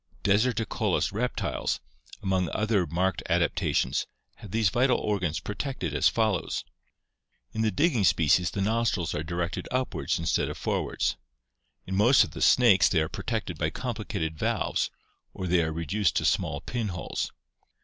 Deserticolous 0.23 1.13
reptiles, 1.13 1.79
among 2.23 2.49
other 2.49 2.87
marked 2.87 3.21
adap 3.29 3.49
tations, 3.51 4.07
have 4.37 4.49
these 4.49 4.69
vital 4.69 4.97
organs 4.97 5.39
protected 5.39 5.93
as 5.93 6.09
follows: 6.09 6.65
"In 7.53 7.61
the 7.61 7.69
digging 7.69 8.03
species 8.03 8.49
the 8.49 8.61
nostrils 8.61 9.13
are 9.13 9.21
directed 9.21 9.67
upwards 9.69 10.17
instead 10.17 10.49
of 10.49 10.57
forwards; 10.57 11.17
in 11.85 11.95
most 11.95 12.23
of 12.23 12.31
the 12.31 12.41
snakes 12.41 12.89
they 12.89 12.99
are 12.99 13.09
protected 13.09 13.59
by 13.59 13.69
complicated 13.69 14.35
valves, 14.39 14.89
or 15.35 15.45
they 15.45 15.61
are 15.61 15.71
reduced 15.71 16.15
to 16.15 16.25
small 16.25 16.61
pinholes. 16.61 17.31